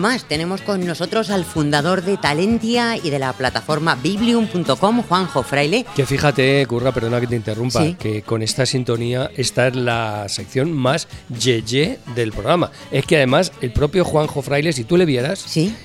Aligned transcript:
más 0.00 0.24
tenemos 0.24 0.62
con 0.62 0.84
nosotros 0.86 1.30
al 1.30 1.44
fundador 1.44 2.02
de 2.02 2.16
Talentia 2.16 2.96
y 2.96 3.10
de 3.10 3.18
la 3.18 3.32
plataforma 3.32 3.94
biblium.com, 3.94 5.02
Juanjo 5.02 5.42
Fraile. 5.42 5.84
Que 5.94 6.06
fíjate, 6.06 6.66
Curra, 6.66 6.92
perdona 6.92 7.20
que 7.20 7.26
te 7.26 7.36
interrumpa, 7.36 7.96
que 7.98 8.22
con 8.22 8.42
esta 8.42 8.66
sintonía 8.66 9.30
esta 9.36 9.68
es 9.68 9.76
la 9.76 10.28
sección 10.28 10.72
más 10.72 11.08
yeye 11.28 11.98
del 12.14 12.32
programa. 12.32 12.70
Es 12.90 13.06
que 13.06 13.16
además 13.16 13.52
el 13.60 13.72
propio 13.72 14.04
Juanjo 14.04 14.42
Fraile, 14.42 14.72
si 14.72 14.84
tú 14.84 14.96
le 14.96 15.04
vieras, 15.04 15.44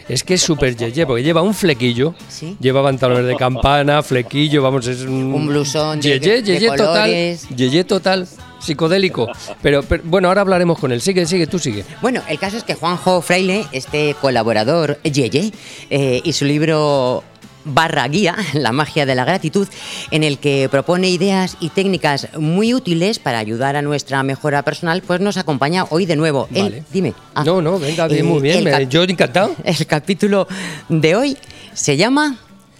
es 0.09 0.23
que 0.23 0.35
es 0.35 0.41
súper 0.41 0.75
yeye, 0.75 1.05
porque 1.05 1.23
lleva 1.23 1.41
un 1.41 1.53
flequillo, 1.53 2.15
lleva 2.59 2.83
pantalones 2.83 3.25
de 3.25 3.35
campana, 3.35 4.01
flequillo, 4.03 4.61
vamos, 4.61 4.87
es 4.87 5.01
un, 5.01 5.33
un 5.33 5.47
blusón 5.47 5.99
de, 5.99 6.19
yeye, 6.19 6.43
yeye 6.43 6.71
total, 6.75 7.37
yeye 7.55 7.83
total 7.83 8.27
psicodélico. 8.65 9.29
Pero, 9.61 9.83
bueno, 10.03 10.27
ahora 10.27 10.41
hablaremos 10.41 10.79
con 10.79 10.91
él. 10.91 11.01
Sigue, 11.01 11.25
sigue, 11.25 11.47
tú 11.47 11.59
sigue. 11.59 11.85
Bueno, 12.01 12.21
el 12.27 12.39
caso 12.39 12.57
es 12.57 12.63
que 12.63 12.73
Juanjo 12.73 13.21
Fraile, 13.21 13.65
este 13.71 14.15
colaborador 14.19 14.99
Yeye, 15.03 15.51
eh, 15.89 16.21
y 16.23 16.33
su 16.33 16.45
libro 16.45 17.23
barra 17.65 18.07
guía, 18.07 18.35
La 18.53 18.71
magia 18.71 19.05
de 19.05 19.15
la 19.15 19.25
gratitud, 19.25 19.67
en 20.11 20.23
el 20.23 20.37
que 20.37 20.69
propone 20.69 21.09
ideas 21.09 21.57
y 21.59 21.69
técnicas 21.69 22.29
muy 22.37 22.73
útiles 22.73 23.19
para 23.19 23.39
ayudar 23.39 23.75
a 23.75 23.81
nuestra 23.81 24.23
mejora 24.23 24.63
personal, 24.63 25.01
pues 25.01 25.19
nos 25.19 25.37
acompaña 25.37 25.85
hoy 25.89 26.05
de 26.05 26.15
nuevo. 26.15 26.47
Él, 26.53 26.83
dime. 26.93 27.13
Ah, 27.33 27.43
no, 27.43 27.61
no, 27.61 27.79
venga, 27.79 28.07
bien, 28.07 28.25
muy 28.25 28.41
bien, 28.41 28.89
yo 28.89 29.03
encantado. 29.03 29.55
El 29.63 29.85
capítulo 29.87 30.47
de 30.87 31.15
hoy 31.15 31.37
se 31.73 31.97
llama... 31.97 32.37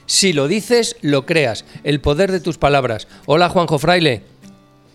Si 0.07 0.33
lo 0.33 0.47
dices, 0.47 0.97
lo 1.01 1.25
creas. 1.25 1.65
El 1.83 1.99
poder 1.99 2.31
de 2.31 2.39
tus 2.39 2.59
palabras. 2.59 3.07
Hola, 3.25 3.49
Juanjo 3.49 3.79
Fraile. 3.79 4.21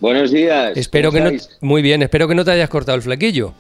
Buenos 0.00 0.30
días. 0.30 0.76
Espero 0.76 1.12
que 1.12 1.20
no, 1.20 1.30
muy 1.60 1.82
bien, 1.82 2.02
espero 2.02 2.26
que 2.26 2.34
no 2.34 2.44
te 2.44 2.52
hayas 2.52 2.70
cortado 2.70 2.96
el 2.96 3.02
flequillo. 3.02 3.52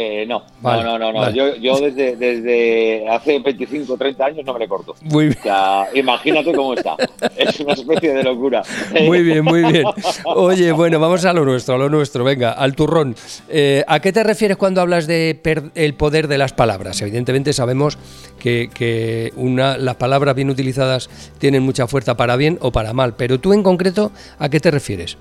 Eh, 0.00 0.26
no, 0.26 0.44
no, 0.62 0.98
no, 0.98 1.12
no, 1.12 1.30
Yo, 1.30 1.56
yo 1.56 1.80
desde, 1.80 2.14
desde 2.14 3.08
hace 3.08 3.40
25 3.40 3.94
o 3.94 3.96
30 3.96 4.24
años 4.26 4.46
no 4.46 4.52
me 4.52 4.60
le 4.60 4.68
corto. 4.68 4.94
Muy 5.02 5.24
bien. 5.24 5.38
O 5.40 5.42
sea, 5.42 5.86
imagínate 5.92 6.52
cómo 6.52 6.74
está. 6.74 6.94
Es 7.36 7.58
una 7.58 7.72
especie 7.72 8.14
de 8.14 8.22
locura. 8.22 8.62
Muy 9.04 9.24
bien, 9.24 9.42
muy 9.44 9.64
bien. 9.64 9.84
Oye, 10.24 10.70
bueno, 10.70 11.00
vamos 11.00 11.24
a 11.24 11.32
lo 11.32 11.44
nuestro, 11.44 11.74
a 11.74 11.78
lo 11.78 11.88
nuestro. 11.88 12.22
Venga, 12.22 12.52
al 12.52 12.76
turrón. 12.76 13.16
Eh, 13.48 13.82
¿A 13.88 13.98
qué 13.98 14.12
te 14.12 14.22
refieres 14.22 14.56
cuando 14.56 14.80
hablas 14.80 15.08
de 15.08 15.40
el 15.74 15.94
poder 15.94 16.28
de 16.28 16.38
las 16.38 16.52
palabras? 16.52 17.00
Evidentemente 17.02 17.52
sabemos 17.52 17.98
que, 18.38 18.70
que 18.72 19.32
una, 19.34 19.78
las 19.78 19.96
palabras 19.96 20.36
bien 20.36 20.50
utilizadas 20.50 21.10
tienen 21.38 21.64
mucha 21.64 21.88
fuerza 21.88 22.16
para 22.16 22.36
bien 22.36 22.58
o 22.60 22.70
para 22.70 22.92
mal, 22.92 23.14
pero 23.16 23.40
tú 23.40 23.52
en 23.52 23.64
concreto, 23.64 24.12
¿a 24.38 24.48
qué 24.48 24.60
te 24.60 24.70
refieres? 24.70 25.16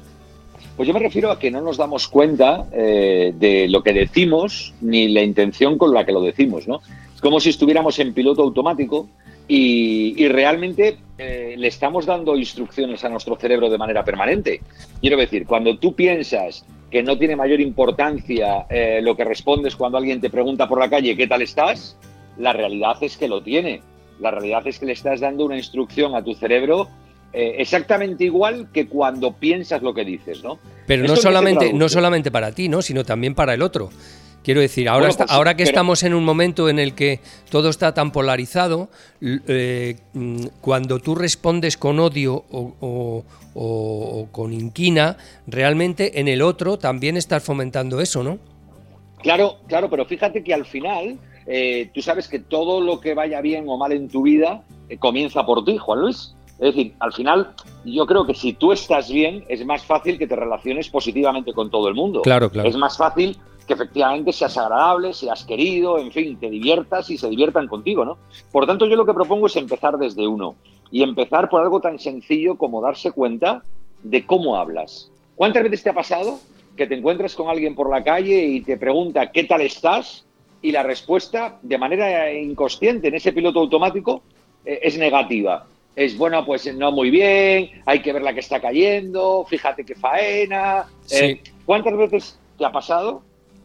Pues 0.78 0.86
yo 0.86 0.94
me 0.94 1.00
refiero 1.00 1.31
a 1.31 1.39
que 1.39 1.50
no 1.50 1.59
nos 1.59 1.78
damos 1.78 2.08
cuenta 2.08 2.67
eh, 2.72 3.33
de 3.36 3.67
lo 3.67 3.81
que 3.81 3.94
decimos 3.94 4.75
ni 4.80 5.08
la 5.08 5.23
intención 5.23 5.75
con 5.75 5.92
la 5.92 6.06
que 6.06 6.11
lo 6.11 6.22
decimos, 6.22 6.67
¿no? 6.67 6.81
Es 7.16 7.19
como 7.19 7.39
si 7.39 7.50
estuviéramos 7.50 7.97
en 7.97 8.14
piloto 8.14 8.44
automático 8.44 9.09
y, 9.47 10.28
realmente 10.28 11.00
eh, 11.17 11.56
le 11.58 11.67
estamos 11.67 12.06
dando 12.06 12.36
instrucciones 12.36 13.03
a 13.03 13.09
nuestro 13.09 13.36
cerebro 13.38 13.72
de 13.72 13.80
manera 13.80 14.03
permanente. 14.03 14.61
Quiero 15.02 15.17
decir, 15.17 15.47
cuando 15.47 15.80
tú 15.80 15.95
piensas 15.95 16.64
que 16.91 17.02
no 17.02 17.17
tiene 17.17 17.36
mayor 17.36 17.59
importancia 17.59 18.68
eh, 18.69 19.00
lo 19.02 19.18
que 19.18 19.23
respondes 19.23 19.75
cuando 19.75 19.97
alguien 19.97 20.22
te 20.22 20.29
pregunta 20.29 20.68
por 20.68 20.79
la 20.79 20.91
calle 20.91 21.18
qué 21.18 21.25
tal 21.25 21.41
estás, 21.41 21.97
la 22.38 22.53
realidad 22.53 22.97
es 23.02 23.18
que 23.18 23.28
lo 23.28 23.41
tiene. 23.41 23.81
La 24.19 24.29
realidad 24.29 24.68
es 24.68 24.78
que 24.78 24.85
le 24.85 24.94
estás 24.94 25.22
dando 25.22 25.44
una 25.44 25.57
instrucción 25.57 26.13
a 26.13 26.23
tu 26.23 26.35
cerebro 26.35 26.88
eh, 27.34 27.56
exactamente 27.60 28.24
igual 28.24 28.70
que 28.72 28.88
cuando 28.88 29.34
piensas 29.34 29.82
lo 29.82 29.94
que 29.94 30.06
dices, 30.06 30.44
¿no? 30.44 30.60
Pero 30.86 31.04
no 31.06 31.16
solamente, 31.16 31.74
no 31.74 31.90
solamente 31.90 32.32
para 32.32 32.52
ti, 32.52 32.70
¿no? 32.70 32.82
Sino 32.82 33.04
también 33.04 33.36
para 33.36 33.54
el 33.54 33.62
otro. 33.62 33.90
Quiero 34.44 34.62
decir, 34.62 34.88
ahora, 34.88 35.10
pues 35.10 35.30
ahora 35.30 35.58
que 35.58 35.64
estamos 35.64 36.04
en 36.04 36.14
un 36.14 36.24
momento 36.24 36.70
en 36.70 36.80
el 36.80 36.96
que 36.96 37.20
todo 37.50 37.70
está 37.70 37.94
tan 37.94 38.14
polarizado, 38.14 38.90
eh, 39.22 39.98
mm, 40.14 40.46
cuando 40.62 41.00
tú 41.00 41.16
respondes 41.16 41.76
con 41.76 42.00
odio 42.00 42.46
o, 42.50 43.26
con 44.32 44.54
inquina, 44.54 45.18
realmente 45.48 46.22
en 46.22 46.30
el 46.30 46.42
otro 46.42 46.78
también 46.78 47.18
estás 47.18 47.44
fomentando 47.44 48.00
eso, 48.00 48.24
¿no? 48.24 48.40
Claro, 49.22 49.58
claro, 49.68 49.90
pero 49.90 50.06
fíjate 50.06 50.46
que 50.46 50.54
al 50.54 50.66
final 50.66 51.20
eh, 51.46 51.90
tú 51.94 52.02
sabes 52.02 52.30
que 52.30 52.40
todo 52.40 52.80
lo 52.80 53.02
que 53.02 53.16
vaya 53.16 53.42
bien 53.42 53.66
o 53.68 53.78
mal 53.78 53.92
en 53.92 54.08
tu 54.08 54.22
vida 54.22 54.64
comienza 55.00 55.46
por 55.46 55.66
ti, 55.66 55.78
Juan 55.78 56.00
Luis. 56.00 56.37
Es 56.59 56.75
decir, 56.75 56.95
al 57.00 57.13
final, 57.13 57.53
yo 57.85 58.06
creo 58.07 58.25
que 58.25 58.34
si 58.34 58.53
tú 58.53 58.72
estás 58.72 59.12
bien, 59.12 59.45
es 59.47 59.63
más 59.66 59.85
fácil 59.85 60.18
que 60.18 60.25
te 60.25 60.35
relaciones 60.35 60.90
positivamente 60.90 61.53
con 61.53 61.69
todo 61.69 61.88
el 61.88 61.94
mundo. 61.94 62.22
Claro, 62.23 62.50
claro. 62.50 62.68
Es 62.68 62.75
más 62.75 62.97
fácil 62.97 63.38
que 63.68 63.73
efectivamente 63.73 64.34
seas 64.34 64.57
agradable, 64.57 65.13
seas 65.13 65.44
querido, 65.46 66.00
en 66.00 66.12
fin, 66.12 66.40
te 66.40 66.50
diviertas 66.50 67.09
y 67.12 67.17
se 67.17 67.29
diviertan 67.29 67.67
contigo, 67.67 68.06
¿no? 68.06 68.17
Por 68.51 68.66
tanto, 68.66 68.88
yo 68.88 68.96
lo 68.96 69.06
que 69.06 69.13
propongo 69.13 69.47
es 69.47 69.56
empezar 69.57 69.97
desde 69.97 70.25
uno 70.25 70.56
y 70.90 71.03
empezar 71.03 71.50
por 71.50 71.62
algo 71.62 71.79
tan 71.79 72.00
sencillo 72.00 72.57
como 72.57 72.81
darse 72.81 73.12
cuenta 73.12 73.62
de 74.01 74.25
cómo 74.25 74.56
hablas. 74.56 75.12
¿Cuántas 75.35 75.63
veces 75.63 75.84
te 75.84 75.90
ha 75.90 75.94
pasado 75.94 76.40
que 76.75 76.88
te 76.88 76.96
encuentras 76.96 77.35
con 77.35 77.50
alguien 77.50 77.75
por 77.75 77.90
la 77.90 78.03
calle 78.03 78.46
y 78.46 78.62
te 78.62 78.78
pregunta 78.78 79.31
qué 79.31 79.44
tal 79.44 79.62
estás? 79.62 80.25
Y 80.62 80.72
la 80.72 80.81
respuesta, 80.81 81.59
de 81.62 81.78
manera 81.78 82.34
inconsciente, 82.34 83.09
en 83.09 83.16
ese 83.16 83.34
piloto 83.34 83.59
automático, 83.59 84.23
eh, 84.66 84.79
es 84.81 84.97
negativa 84.97 85.67
es 85.97 86.16
bueno, 86.16 86.46
pues 86.46 86.72
no 86.75 86.91
muy 86.91 87.09
bien, 87.09 87.72
hay 87.88 88.03
que 88.03 88.13
ver 88.13 88.22
la 88.22 88.31
que 88.31 88.41
está 88.41 88.62
cayendo, 88.62 89.44
fíjate 89.50 89.84
qué 89.84 89.96
faena. 89.96 90.85
Eh, 91.09 91.41
¿Cuántas 91.66 91.97
veces 91.97 92.40
te 92.56 92.66
ha 92.66 92.72
pasado 92.72 93.24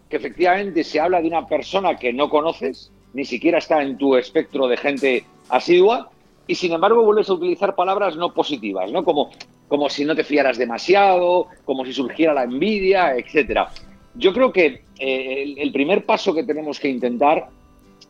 que 0.08 0.16
efectivamente 0.16 0.82
se 0.82 0.98
habla 0.98 1.20
de 1.20 1.28
una 1.28 1.46
persona 1.46 1.96
que 1.96 2.10
no 2.10 2.30
conoces, 2.30 2.90
ni 3.12 3.26
siquiera 3.26 3.58
está 3.58 3.82
en 3.82 3.98
tu 3.98 4.16
espectro 4.16 4.66
de 4.66 4.78
gente 4.78 5.24
asidua, 5.50 6.10
y 6.46 6.54
sin 6.54 6.72
embargo 6.72 7.04
vuelves 7.04 7.28
a 7.28 7.34
utilizar 7.34 7.74
palabras 7.74 8.16
no 8.16 8.32
positivas, 8.32 8.90
¿no? 8.90 9.04
Como, 9.04 9.30
como 9.68 9.90
si 9.90 10.06
no 10.06 10.16
te 10.16 10.24
fiaras 10.24 10.56
demasiado, 10.56 11.48
como 11.66 11.84
si 11.84 11.92
surgiera 11.92 12.32
la 12.32 12.44
envidia, 12.44 13.14
etcétera. 13.14 13.68
Yo 14.14 14.32
creo 14.32 14.50
que 14.50 14.84
eh, 14.98 15.54
el, 15.58 15.70
primer 15.70 16.06
paso 16.06 16.32
que 16.32 16.44
tenemos 16.44 16.80
que 16.80 16.88
intentar 16.88 17.50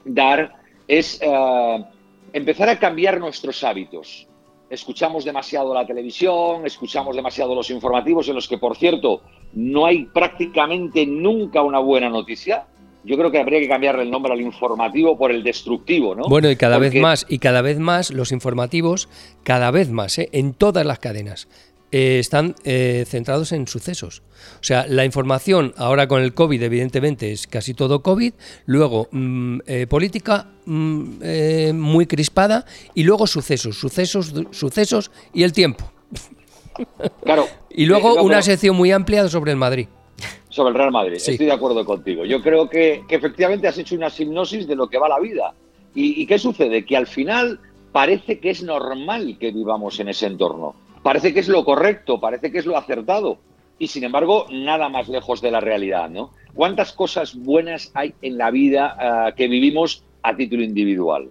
dar 0.04 0.54
es 0.87 1.19
eh, 1.21 1.84
empezar 2.32 2.69
a 2.69 2.78
cambiar 2.78 3.19
nuestros 3.20 3.62
hábitos. 3.65 4.28
Escuchamos 4.70 5.25
demasiado 5.25 5.75
la 5.75 5.87
televisión, 5.87 6.65
escuchamos 6.65 7.15
demasiado 7.15 7.54
los 7.54 7.70
informativos, 7.70 8.28
en 8.28 8.34
los 8.34 8.48
que, 8.48 8.56
por 8.56 8.76
cierto, 8.76 9.22
no 9.53 9.84
hay 9.84 10.06
prácticamente 10.06 11.04
nunca 11.04 11.62
una 11.62 11.78
buena 11.78 12.09
noticia. 12.09 12.66
Yo 13.04 13.19
creo 13.19 13.31
que 13.31 13.38
habría 13.38 13.60
que 13.60 13.69
cambiarle 13.69 14.04
el 14.04 14.10
nombre 14.10 14.32
al 14.32 14.41
informativo 14.41 15.19
por 15.19 15.31
el 15.31 15.42
destructivo, 15.42 16.15
¿no? 16.15 16.22
Bueno, 16.28 16.48
y 16.50 16.56
cada 16.56 16.78
vez 16.78 16.94
más, 16.94 17.26
y 17.28 17.38
cada 17.38 17.60
vez 17.60 17.78
más 17.78 18.10
los 18.12 18.32
informativos, 18.32 19.09
cada 19.42 19.71
vez 19.71 19.91
más, 19.91 20.19
¿eh? 20.19 20.31
en 20.32 20.54
todas 20.54 20.87
las 20.87 21.00
cadenas. 21.00 21.48
Eh, 21.94 22.19
están 22.19 22.54
eh, 22.64 23.04
centrados 23.06 23.53
en 23.53 23.69
sucesos. 23.69 24.22
O 24.60 24.64
sea, 24.64 24.86
la 24.88 25.04
información 25.04 25.75
ahora 25.76 26.08
con 26.08 26.22
el 26.22 26.32
COVID, 26.32 26.62
evidentemente, 26.62 27.32
es 27.32 27.47
casi 27.47 27.75
todo 27.75 28.03
COVID, 28.03 28.32
luego 28.64 29.08
mm, 29.10 29.58
eh, 29.66 29.86
política 29.86 30.48
mm, 30.64 31.72
muy 31.75 32.06
crispada 32.06 32.64
y 32.94 33.03
luego 33.04 33.26
sucesos, 33.26 33.76
sucesos, 33.76 34.33
sucesos 34.53 35.10
y 35.34 35.42
el 35.42 35.53
tiempo. 35.53 35.84
Claro. 37.24 37.47
y 37.71 37.84
luego 37.84 38.22
una 38.22 38.41
sección 38.41 38.74
muy 38.74 38.91
amplia 38.91 39.28
sobre 39.28 39.50
el 39.50 39.59
Madrid. 39.59 39.86
Sobre 40.48 40.71
el 40.71 40.77
Real 40.77 40.92
Madrid, 40.92 41.16
estoy 41.16 41.45
de 41.45 41.53
acuerdo 41.53 41.84
contigo. 41.84 42.24
Yo 42.24 42.41
creo 42.41 42.71
que, 42.71 43.03
efectivamente 43.06 43.68
has 43.68 43.77
hecho 43.77 43.97
una 43.97 44.09
hipnosis 44.16 44.66
de 44.66 44.77
lo 44.77 44.88
que 44.88 44.97
va 44.97 45.10
la 45.10 45.21
vida. 45.21 45.53
¿Y 45.95 46.24
qué 46.24 46.38
sucede? 46.38 46.86
Que 46.86 46.97
al 46.97 47.06
final 47.06 47.60
parece 47.92 48.38
que 48.38 48.48
es 48.48 48.62
normal 48.62 49.36
que 49.38 49.50
vivamos 49.50 50.00
en 50.00 50.09
ese 50.09 50.27
entorno 50.27 50.74
parece 51.03 51.33
que 51.34 51.41
es 51.41 51.49
lo 51.49 51.65
correcto, 51.65 52.21
parece 52.21 52.51
que 52.51 52.59
es 52.59 52.66
lo 52.66 52.77
acertado. 52.77 53.39
Y 53.78 53.89
sin 53.89 54.04
embargo, 54.04 54.47
nada 54.51 54.89
más 54.89 55.09
lejos 55.09 55.41
de 55.41 55.51
la 55.51 55.60
realidad, 55.60 56.09
¿no? 56.09 56.31
¿Cuántas 56.54 56.93
cosas 56.93 57.34
buenas 57.34 57.91
hay 57.95 58.15
en 58.22 58.39
la 58.39 58.51
vida 58.51 58.97
ah, 58.99 59.33
que 59.34 59.49
vivimos 59.49 60.04
a 60.22 60.37
título 60.37 60.63
individual? 60.63 61.31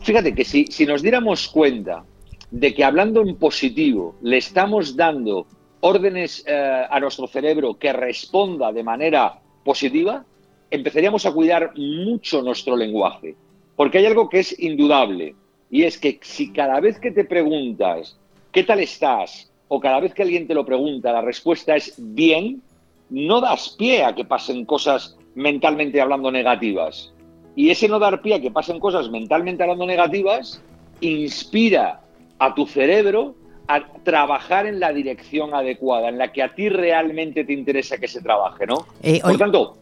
Fíjate 0.00 0.34
que 0.34 0.44
si, 0.44 0.66
si 0.66 0.86
nos 0.86 1.02
diéramos 1.02 1.48
cuenta 1.48 2.04
de 2.50 2.74
que 2.74 2.84
hablando 2.84 3.22
en 3.22 3.36
positivo 3.36 4.16
le 4.22 4.38
estamos 4.38 4.96
dando 4.96 5.46
órdenes 5.80 6.44
eh, 6.46 6.86
a 6.88 7.00
nuestro 7.00 7.26
cerebro 7.26 7.78
que 7.78 7.92
responda 7.92 8.72
de 8.72 8.82
manera 8.82 9.40
positiva, 9.64 10.24
empezaríamos 10.70 11.26
a 11.26 11.32
cuidar 11.32 11.72
mucho 11.76 12.42
nuestro 12.42 12.76
lenguaje. 12.76 13.34
Porque 13.76 13.98
hay 13.98 14.06
algo 14.06 14.28
que 14.28 14.40
es 14.40 14.58
indudable, 14.60 15.34
y 15.70 15.84
es 15.84 15.96
que 15.98 16.18
si 16.22 16.52
cada 16.52 16.80
vez 16.80 16.98
que 16.98 17.10
te 17.10 17.24
preguntas 17.24 18.19
¿qué 18.52 18.64
tal 18.64 18.80
estás? 18.80 19.50
O 19.68 19.80
cada 19.80 20.00
vez 20.00 20.14
que 20.14 20.22
alguien 20.22 20.46
te 20.46 20.54
lo 20.54 20.64
pregunta, 20.64 21.12
la 21.12 21.20
respuesta 21.20 21.76
es 21.76 21.94
bien, 21.96 22.62
no 23.08 23.40
das 23.40 23.70
pie 23.78 24.04
a 24.04 24.14
que 24.14 24.24
pasen 24.24 24.64
cosas 24.64 25.16
mentalmente 25.34 26.00
hablando 26.00 26.30
negativas. 26.30 27.12
Y 27.56 27.70
ese 27.70 27.88
no 27.88 27.98
dar 27.98 28.22
pie 28.22 28.34
a 28.34 28.40
que 28.40 28.50
pasen 28.50 28.80
cosas 28.80 29.10
mentalmente 29.10 29.62
hablando 29.62 29.86
negativas 29.86 30.62
inspira 31.00 32.00
a 32.38 32.54
tu 32.54 32.66
cerebro 32.66 33.34
a 33.68 33.86
trabajar 34.02 34.66
en 34.66 34.80
la 34.80 34.92
dirección 34.92 35.54
adecuada, 35.54 36.08
en 36.08 36.18
la 36.18 36.32
que 36.32 36.42
a 36.42 36.54
ti 36.54 36.68
realmente 36.68 37.44
te 37.44 37.52
interesa 37.52 37.98
que 37.98 38.08
se 38.08 38.20
trabaje, 38.20 38.66
¿no? 38.66 38.86
Eh, 39.02 39.20
Por 39.20 39.38
tanto, 39.38 39.76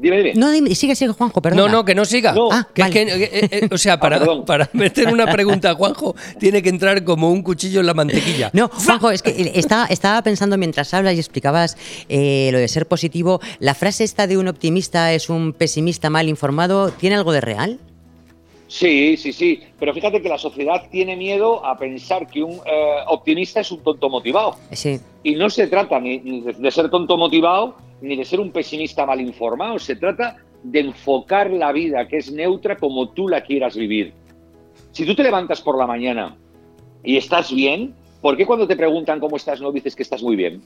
Dime, 0.00 0.16
dime. 0.16 0.32
No, 0.34 0.50
dime, 0.50 0.74
sigue, 0.74 0.94
sigue, 0.96 1.12
Juanjo, 1.12 1.42
perdón. 1.42 1.58
No, 1.58 1.68
no, 1.68 1.84
que 1.84 1.94
no 1.94 2.06
siga. 2.06 2.32
No. 2.32 2.48
Ah, 2.50 2.66
Que- 2.74 2.82
vale. 2.82 2.92
que- 2.94 3.02
eh, 3.02 3.48
eh, 3.50 3.68
o 3.70 3.76
sea, 3.76 4.00
para, 4.00 4.18
perdón. 4.18 4.44
para 4.46 4.68
meter 4.72 5.08
una 5.12 5.26
pregunta 5.26 5.70
a 5.70 5.74
Juanjo, 5.74 6.14
tiene 6.38 6.62
que 6.62 6.70
entrar 6.70 7.04
como 7.04 7.30
un 7.30 7.42
cuchillo 7.42 7.80
en 7.80 7.86
la 7.86 7.92
mantequilla. 7.94 8.50
No, 8.54 8.68
Juanjo, 8.68 9.10
es 9.10 9.20
que 9.22 9.52
estaba, 9.54 9.84
estaba 9.86 10.22
pensando 10.22 10.56
mientras 10.56 10.94
hablas 10.94 11.14
y 11.14 11.18
explicabas 11.18 11.76
eh, 12.08 12.48
lo 12.50 12.58
de 12.58 12.68
ser 12.68 12.86
positivo. 12.86 13.40
¿La 13.58 13.74
frase 13.74 14.04
esta 14.04 14.26
de 14.26 14.38
un 14.38 14.48
optimista 14.48 15.12
es 15.12 15.28
un 15.28 15.52
pesimista 15.52 16.08
mal 16.08 16.28
informado 16.28 16.90
tiene 16.90 17.16
algo 17.16 17.32
de 17.32 17.40
real? 17.42 17.78
Sí, 18.68 19.16
sí, 19.16 19.32
sí. 19.32 19.60
Pero 19.78 19.92
fíjate 19.92 20.22
que 20.22 20.28
la 20.28 20.38
sociedad 20.38 20.84
tiene 20.90 21.16
miedo 21.16 21.66
a 21.66 21.76
pensar 21.76 22.26
que 22.28 22.42
un 22.42 22.52
eh, 22.64 22.96
optimista 23.08 23.60
es 23.60 23.70
un 23.72 23.82
tonto 23.82 24.08
motivado. 24.08 24.56
Sí. 24.72 25.00
Y 25.24 25.34
no 25.34 25.50
se 25.50 25.66
trata 25.66 25.98
ni, 25.98 26.18
de 26.40 26.70
ser 26.70 26.88
tonto 26.88 27.16
motivado 27.16 27.74
ni 28.00 28.16
de 28.16 28.24
ser 28.24 28.40
un 28.40 28.52
pesimista 28.52 29.06
mal 29.06 29.20
informado. 29.20 29.78
Se 29.78 29.96
trata 29.96 30.36
de 30.62 30.80
enfocar 30.80 31.50
la 31.50 31.72
vida, 31.72 32.06
que 32.08 32.18
es 32.18 32.30
neutra, 32.30 32.76
como 32.76 33.10
tú 33.10 33.28
la 33.28 33.42
quieras 33.42 33.76
vivir. 33.76 34.12
Si 34.92 35.06
tú 35.06 35.14
te 35.14 35.22
levantas 35.22 35.60
por 35.60 35.78
la 35.78 35.86
mañana 35.86 36.36
y 37.02 37.16
estás 37.16 37.52
bien, 37.52 37.94
¿por 38.20 38.36
qué 38.36 38.46
cuando 38.46 38.66
te 38.66 38.76
preguntan 38.76 39.20
cómo 39.20 39.36
estás 39.36 39.60
no 39.60 39.72
dices 39.72 39.94
que 39.94 40.02
estás 40.02 40.22
muy 40.22 40.36
bien? 40.36 40.62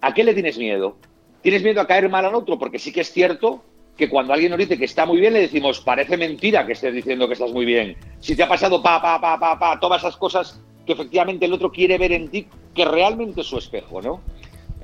¿A 0.00 0.12
qué 0.12 0.22
le 0.22 0.34
tienes 0.34 0.58
miedo? 0.58 0.96
¿Tienes 1.42 1.62
miedo 1.62 1.80
a 1.80 1.86
caer 1.86 2.08
mal 2.08 2.24
al 2.24 2.34
otro? 2.34 2.58
Porque 2.58 2.78
sí 2.78 2.92
que 2.92 3.00
es 3.00 3.12
cierto 3.12 3.62
que 3.96 4.08
cuando 4.08 4.32
alguien 4.32 4.50
nos 4.50 4.58
dice 4.58 4.78
que 4.78 4.84
está 4.84 5.06
muy 5.06 5.20
bien, 5.20 5.32
le 5.32 5.40
decimos, 5.40 5.80
parece 5.80 6.16
mentira 6.16 6.66
que 6.66 6.72
estés 6.72 6.94
diciendo 6.94 7.26
que 7.26 7.34
estás 7.34 7.52
muy 7.52 7.64
bien. 7.64 7.96
Si 8.20 8.34
te 8.34 8.42
ha 8.42 8.48
pasado 8.48 8.82
pa, 8.82 9.00
pa, 9.00 9.20
pa, 9.20 9.38
pa, 9.38 9.58
pa, 9.58 9.80
todas 9.80 10.02
esas 10.02 10.16
cosas 10.16 10.60
que 10.84 10.92
efectivamente 10.92 11.46
el 11.46 11.52
otro 11.52 11.70
quiere 11.70 11.96
ver 11.96 12.12
en 12.12 12.28
ti, 12.28 12.46
que 12.74 12.84
realmente 12.84 13.42
es 13.42 13.46
su 13.46 13.58
espejo, 13.58 14.02
¿no? 14.02 14.20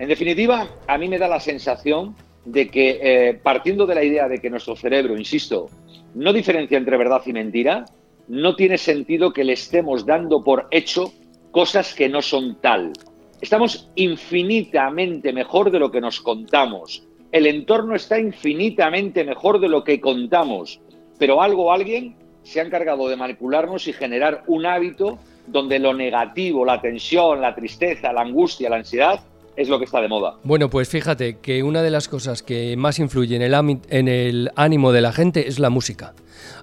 En 0.01 0.09
definitiva, 0.09 0.67
a 0.87 0.97
mí 0.97 1.09
me 1.09 1.19
da 1.19 1.29
la 1.29 1.41
sensación 1.41 2.17
de 2.47 2.71
que, 2.71 3.01
eh, 3.03 3.35
partiendo 3.35 3.85
de 3.85 3.95
la 3.95 4.03
idea 4.03 4.29
de 4.29 4.39
que 4.39 4.49
nuestro 4.49 4.75
cerebro, 4.75 5.15
insisto, 5.15 5.67
no 6.15 6.33
diferencia 6.33 6.79
entre 6.79 6.97
verdad 6.97 7.21
y 7.27 7.35
mentira, 7.35 7.85
no 8.27 8.57
tiene 8.57 8.79
sentido 8.79 9.35
que 9.35 9.45
le 9.45 9.53
estemos 9.53 10.07
dando 10.07 10.43
por 10.43 10.69
hecho 10.71 11.13
cosas 11.51 11.95
que 11.95 12.09
no 12.09 12.23
son 12.23 12.59
tal. 12.63 12.95
Estamos 13.43 13.91
infinitamente 13.95 15.35
mejor 15.35 15.71
de 15.71 15.81
lo 15.81 15.91
que 15.91 16.01
nos 16.01 16.23
contamos. 16.23 17.07
El 17.31 17.47
entorno 17.47 17.95
está 17.95 18.19
infinitamente 18.19 19.23
mejor 19.23 19.61
de 19.61 19.69
lo 19.69 19.85
que 19.85 20.01
contamos. 20.01 20.81
Pero 21.19 21.43
algo 21.43 21.67
o 21.67 21.73
alguien 21.73 22.17
se 22.43 22.61
ha 22.61 22.65
encargado 22.65 23.07
de 23.07 23.17
manipularnos 23.17 23.87
y 23.87 23.93
generar 23.93 24.45
un 24.47 24.65
hábito 24.65 25.19
donde 25.47 25.79
lo 25.79 25.93
negativo, 25.93 26.65
la 26.65 26.81
tensión, 26.81 27.43
la 27.43 27.55
tristeza, 27.55 28.15
la 28.15 28.23
angustia, 28.23 28.71
la 28.71 28.77
ansiedad 28.77 29.21
es 29.57 29.69
lo 29.69 29.79
que 29.79 29.85
está 29.85 30.01
de 30.01 30.09
moda. 30.09 30.37
Bueno, 30.43 30.71
pues 30.71 30.89
fíjate 30.89 31.39
que 31.39 31.63
una 31.63 31.83
de 31.83 31.91
las 31.91 32.09
cosas 32.09 32.43
que 32.43 32.77
más 32.77 32.99
influye 32.99 33.37
en 33.37 34.09
el, 34.09 34.51
ánimo 34.57 34.93
de 34.93 35.01
la 35.01 35.13
gente 35.13 35.49
es 35.49 35.59
la 35.59 35.71
música. 35.71 36.15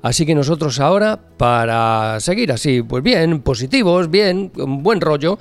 Así 0.01 0.25
que 0.25 0.36
nosotros 0.36 0.80
ahora, 0.80 1.19
para 1.38 2.19
seguir 2.19 2.51
así, 2.51 2.81
pues 2.81 3.04
bien, 3.04 3.42
positivos, 3.42 4.10
bien, 4.10 4.51
buen 4.56 5.01
rollo, 5.01 5.38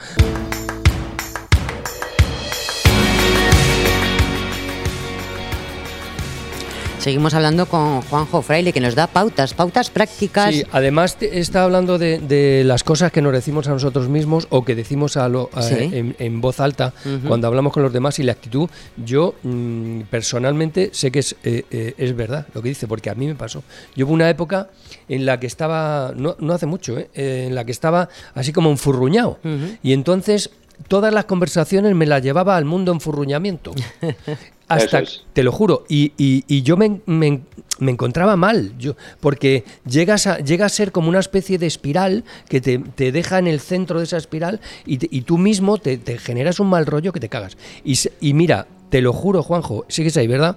Seguimos 7.07 7.35
hablando 7.35 7.67
con 7.67 8.03
Juanjo 8.03 8.43
Fraile, 8.43 8.73
que 8.73 8.81
nos 8.81 8.97
da 8.97 9.07
pautas, 9.07 9.55
pautas 9.55 9.91
prácticas. 9.91 10.53
Sí, 10.53 10.65
además 10.73 11.17
está 11.21 11.63
hablando 11.63 11.99
de, 11.99 12.19
de 12.19 12.65
las 12.65 12.83
cosas 12.83 13.13
que 13.13 13.23
nos 13.23 13.33
decimos 13.33 13.69
a 13.69 13.71
nosotros 13.71 14.09
mismos 14.09 14.49
o 14.51 14.65
que 14.65 14.75
decimos 14.75 15.17
a 15.17 15.29
lo- 15.29 15.49
a- 15.55 15.63
Sí. 15.63 15.77
en, 15.93 16.17
en 16.19 16.41
voz 16.41 16.59
alta 16.59 16.93
cuando 17.29 17.47
hablamos 17.47 17.73
con 17.73 17.85
los 17.85 17.93
demás 17.93 18.19
y 18.19 18.25
la 18.25 18.33
actitud. 18.33 18.69
Yo 18.97 19.37
mm, 19.45 20.01
personalmente 20.11 20.91
sé 20.93 21.13
que 21.13 21.21
es, 21.21 21.37
eh, 21.45 21.65
eh, 21.71 21.95
es 21.97 22.17
verdad 22.17 22.49
lo 22.55 22.61
que 22.61 22.71
dice, 22.71 22.89
porque 22.89 23.09
a 23.09 23.15
mí 23.15 23.29
me 23.29 23.37
pasó. 23.37 23.63
Yo 23.95 24.07
hubo 24.07 24.13
una 24.13 24.29
época 24.29 24.69
en 25.09 25.27
la 25.27 25.39
que 25.39 25.47
estaba, 25.47 26.13
no, 26.17 26.35
no 26.41 26.55
hace 26.55 26.67
mucho, 26.67 26.99
eh, 26.99 27.07
en 27.15 27.55
la 27.55 27.65
que 27.65 27.71
estaba 27.71 28.09
así 28.35 28.53
como 28.53 28.69
enfurruñado. 28.69 29.39
Ujú. 29.45 29.77
Y 29.81 29.93
entonces 29.93 30.51
todas 30.89 31.15
las 31.15 31.27
conversaciones 31.27 31.95
me 31.95 32.05
las 32.07 32.21
llevaba 32.21 32.57
al 32.57 32.65
mundo 32.65 32.91
enfurruñamiento. 32.91 33.71
Hasta, 34.69 35.01
es. 35.01 35.23
te 35.33 35.43
lo 35.43 35.53
juro, 35.53 35.85
y, 35.89 36.13
y- 36.19 36.45
y 36.49 36.63
yo 36.63 36.77
me, 36.77 37.01
me- 37.07 37.41
me 37.79 37.93
encontraba 37.93 38.37
mal, 38.37 38.73
yo, 38.79 38.97
porque 39.21 39.65
llegas 39.89 40.27
a, 40.27 40.39
llega 40.39 40.67
a 40.67 40.69
ser 40.71 40.93
como 40.93 41.09
una 41.09 41.21
especie 41.21 41.59
de 41.59 41.67
espiral 41.67 42.25
que 42.49 42.61
te, 42.61 42.79
te 42.79 43.13
deja 43.13 43.39
en 43.39 43.47
el 43.47 43.61
centro 43.61 43.99
de 43.99 44.05
esa 44.07 44.17
espiral 44.17 44.61
y, 44.87 44.99
te- 44.99 45.09
y 45.11 45.21
tú 45.23 45.39
mismo 45.39 45.79
te, 45.79 45.99
te 45.99 46.19
generas 46.19 46.59
un 46.59 46.69
mal 46.69 46.87
rollo 46.87 47.13
que 47.13 47.21
te 47.21 47.29
cagas. 47.29 47.57
Y, 47.85 47.97
y 48.21 48.33
mira, 48.35 48.67
te 48.89 49.01
lo 49.03 49.13
juro, 49.13 49.43
Juanjo, 49.43 49.85
sigues 49.89 50.17
ahí, 50.17 50.27
¿verdad? 50.27 50.57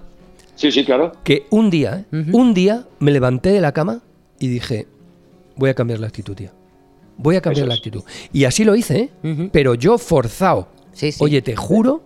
Sí, 0.56 0.72
sí, 0.72 0.84
claro. 0.86 1.12
Que 1.24 1.46
un 1.52 1.70
día, 1.70 2.06
¿eh? 2.12 2.26
Un 2.32 2.54
día 2.54 2.86
me 3.00 3.12
levanté 3.12 3.50
de 3.52 3.62
la 3.62 3.74
cama 3.74 4.02
y 4.40 4.48
dije, 4.48 4.88
voy 5.56 5.70
a 5.70 5.74
cambiar 5.74 6.00
la 6.00 6.08
actitud, 6.08 6.36
tía. 6.36 6.52
Voy 7.18 7.36
a 7.36 7.42
cambiar 7.42 7.64
Eso 7.64 7.68
la 7.68 7.74
es. 7.76 7.80
actitud. 7.80 8.04
Y 8.34 8.46
así 8.46 8.64
lo 8.64 8.76
hice, 8.76 9.12
¿eh? 9.24 9.50
Pero 9.52 9.76
yo 9.76 9.98
forzado. 9.98 10.68
Sí, 10.94 11.12
sí. 11.12 11.18
Oye, 11.24 11.42
te 11.42 11.56
juro 11.56 12.02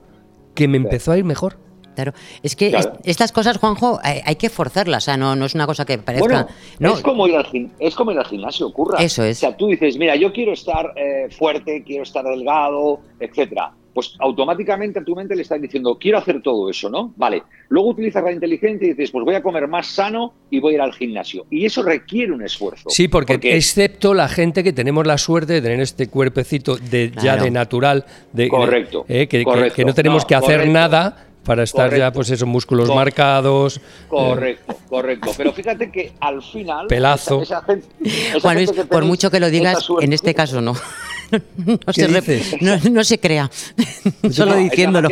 que 0.56 0.68
me 0.68 0.78
empezó 0.78 1.12
a 1.12 1.18
ir 1.18 1.24
mejor. 1.24 1.58
Claro, 1.96 2.14
es 2.42 2.56
que 2.56 2.70
Claro. 2.70 2.98
estas 3.04 3.32
cosas, 3.32 3.58
Juanjo, 3.58 4.00
hay, 4.04 4.22
hay 4.26 4.36
que 4.36 4.50
forzarlas, 4.50 5.04
o 5.04 5.06
sea, 5.06 5.18
no, 5.18 5.36
no 5.36 5.46
es 5.46 5.56
una 5.56 5.66
cosa 5.66 5.86
que 5.86 5.98
parezca... 5.98 6.26
Bueno, 6.28 6.48
no, 6.80 6.94
es, 6.96 7.02
como 7.02 7.28
ir 7.28 7.36
al 7.36 7.46
gim- 7.46 7.72
es 7.80 7.96
como 7.96 8.12
ir 8.12 8.18
al 8.20 8.26
gimnasio, 8.26 8.68
ocurra. 8.68 9.00
Eso 9.02 9.24
es. 9.24 9.38
O 9.38 9.40
sea, 9.42 9.56
tú 9.58 9.68
dices, 9.68 9.98
mira, 9.98 10.16
yo 10.16 10.32
quiero 10.34 10.54
estar 10.54 10.94
eh, 10.96 11.28
fuerte, 11.32 11.84
quiero 11.86 12.04
estar 12.04 12.24
delgado, 12.26 13.00
etcétera. 13.20 13.72
Pues 13.94 14.16
automáticamente 14.20 14.98
a 14.98 15.04
tu 15.04 15.16
mente 15.16 15.36
le 15.36 15.44
estás 15.44 15.62
diciendo, 15.62 16.00
quiero 16.00 16.18
hacer 16.18 16.42
todo 16.42 16.68
eso, 16.68 16.90
¿no? 16.90 17.14
Vale. 17.16 17.44
Luego 17.70 17.90
utilizas 17.90 18.24
la 18.24 18.32
inteligencia 18.32 18.88
y 18.88 18.90
dices, 18.90 19.12
pues 19.12 19.24
voy 19.24 19.36
a 19.36 19.44
comer 19.44 19.68
más 19.68 19.86
sano 19.86 20.34
y 20.50 20.60
voy 20.60 20.72
a 20.74 20.76
ir 20.78 20.82
al 20.82 20.94
gimnasio. 20.94 21.46
Y 21.52 21.64
eso 21.66 21.84
requiere 21.84 22.32
un 22.32 22.42
esfuerzo. 22.44 22.90
Sí, 22.90 23.08
porque, 23.08 23.38
excepto 23.56 24.16
la 24.16 24.28
gente 24.28 24.64
que 24.64 24.74
tenemos 24.74 25.06
la 25.06 25.20
suerte 25.20 25.54
de 25.54 25.62
tener 25.62 25.80
este 25.80 26.08
cuerpecito 26.08 26.76
de, 26.76 27.12
ya 27.22 27.38
de 27.38 27.52
natural, 27.52 28.04
de, 28.32 28.48
Correcto, 28.50 29.06
eh, 29.08 29.28
que, 29.28 29.38
que- 29.40 29.44
correcto. 29.44 29.76
que 29.76 29.86
no 29.86 29.94
tenemos 29.94 30.24
No, 30.24 30.28
que 30.28 30.36
hacer 30.36 30.56
correcto. 30.56 30.74
nada 30.74 31.28
para 31.46 31.64
estar 31.64 31.96
ya, 31.96 32.12
pues 32.12 32.30
esos 32.30 32.48
músculos 32.48 32.88
Cor- 32.88 32.96
marcados. 32.96 33.78
eh, 33.78 33.82
Correcto, 34.10 34.78
correcto. 34.90 35.32
Pero 35.36 35.54
fíjate 35.54 35.92
que 35.92 36.14
al 36.20 36.42
final. 36.42 36.88
Pelazo. 36.88 37.42
esa- 37.42 37.58
esa 37.60 37.66
gente- 37.66 37.88
esa 38.04 38.40
Juan 38.40 38.56
Luis, 38.56 38.70
gente 38.70 38.82
que 38.82 38.88
por 38.88 38.98
tenéis 39.02 39.10
mucho 39.10 39.32
que 39.32 39.40
lo 39.40 39.50
digas, 39.50 39.88
en 40.02 40.14
este 40.14 40.34
caso 40.34 40.62
no. 40.62 40.74
no, 41.58 41.94
se, 41.94 42.58
no, 42.62 42.78
no 42.92 43.04
se 43.04 43.20
crea, 43.20 43.50
solo 43.52 44.22
No, 44.22 44.30
es 44.30 44.38
la 44.38 44.56
diciéndolo. 44.58 45.10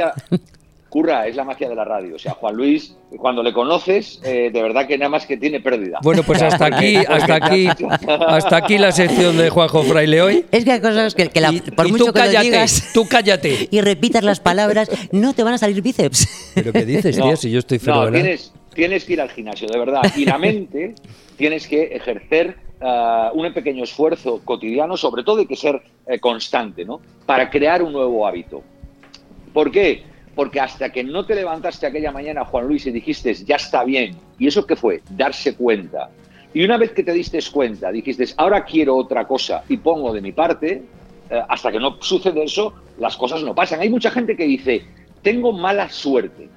Curra, 0.91 1.25
es 1.25 1.38
la 1.38 1.45
magia 1.45 1.69
de 1.69 1.74
la 1.75 1.86
radio. 1.86 2.17
O 2.17 2.19
sea, 2.19 2.33
Juan 2.33 2.53
Luis, 2.53 2.98
cuando 3.17 3.41
le 3.41 3.53
conoces, 3.53 4.19
eh, 4.25 4.51
de 4.51 4.62
verdad 4.62 4.86
que 4.88 4.98
nada 4.98 5.07
más 5.07 5.25
que 5.25 5.38
tiene 5.38 5.62
pérdida. 5.62 6.00
Bueno, 6.03 6.21
pues 6.21 6.41
hasta 6.41 6.65
aquí, 6.65 6.98
hasta 7.07 7.36
aquí, 7.36 7.67
hasta 8.27 8.57
aquí 8.57 8.77
la 8.77 8.91
sección 8.91 9.38
de 9.38 9.50
Juanjo 9.50 9.83
Fraile 9.83 10.21
hoy. 10.21 10.45
Es 10.51 10.65
que 10.65 10.74
hay 10.74 10.81
cosas 10.81 11.15
que, 11.15 11.29
que 11.29 11.39
la- 11.39 11.53
Y- 11.53 11.62
por 11.62 11.88
y 11.88 11.91
mucho 11.93 12.05
tú 12.07 12.12
que 12.13 12.19
lo 12.19 12.25
cállate, 12.25 12.43
digas 12.45 12.91
tú 12.93 13.07
cállate. 13.07 13.67
y 13.71 13.79
repitas 13.79 14.21
las 14.25 14.41
palabras, 14.41 14.91
no 15.13 15.31
te 15.33 15.43
van 15.43 15.53
a 15.53 15.57
salir 15.57 15.81
bíceps. 15.81 16.51
¿Pero 16.55 16.74
qué 16.74 16.83
dices, 16.86 17.17
No, 17.17 17.27
tío? 17.29 17.38
Si 17.38 17.50
yo 17.50 17.60
estoy 17.60 17.77
no, 17.77 17.83
fenomenal. 17.86 18.13
tienes, 18.21 18.53
tienes 18.75 19.05
que 19.05 19.13
ir 19.13 19.21
al 19.21 19.29
gimnasio, 19.29 19.69
de 19.69 19.79
verdad. 19.79 20.01
Y 20.17 20.25
la 20.25 20.38
mente 20.38 20.93
tienes 21.38 21.67
que 21.69 21.83
ejercer 21.95 22.57
ah, 22.81 23.31
un 23.33 23.53
pequeño 23.53 23.86
esfuerzo 23.86 24.41
cotidiano, 24.43 24.98
sobre 24.98 25.24
todo 25.24 25.39
hay 25.39 25.48
que 25.48 25.55
ser 25.55 25.81
eh, 26.05 26.19
constante, 26.19 26.83
¿no? 26.83 27.00
Para 27.25 27.50
crear 27.50 27.81
un 27.81 27.93
nuevo 27.93 28.27
hábito. 28.27 28.62
¿Por 29.53 29.71
qué? 29.71 30.11
Porque 30.35 30.59
hasta 30.59 30.89
que 30.91 31.03
no 31.03 31.25
te 31.25 31.35
levantaste 31.35 31.85
aquella 31.88 32.11
mañana, 32.11 32.45
Juan 32.45 32.67
Luis, 32.67 32.85
y 32.88 32.91
dijiste, 32.91 33.33
ya 33.33 33.57
está 33.57 33.83
bien. 33.83 34.15
¿Y 34.39 34.47
eso 34.47 34.65
qué 34.65 34.75
fue? 34.75 35.01
Darse 35.09 35.55
cuenta. 35.55 36.09
Y 36.53 36.63
una 36.63 36.77
vez 36.77 36.91
que 36.91 37.03
te 37.03 37.13
diste 37.13 37.39
cuenta, 37.51 37.91
dijiste, 37.91 38.25
ahora 38.38 38.63
quiero 38.65 38.95
otra 38.95 39.25
cosa 39.27 39.63
y 39.69 39.77
pongo 39.77 40.13
de 40.13 40.21
mi 40.21 40.31
parte, 40.31 40.83
eh, 41.29 41.41
hasta 41.47 41.71
que 41.71 41.79
no 41.79 41.97
sucede 42.01 42.43
eso, 42.43 42.73
las 43.00 43.15
cosas 43.15 43.41
no 43.43 43.55
pasan. 43.55 43.79
Hay 43.81 43.89
mucha 43.89 44.11
gente 44.11 44.35
que 44.35 44.45
dice, 44.45 44.83
tengo 45.21 45.51
mala 45.53 45.89
suerte. 45.89 46.50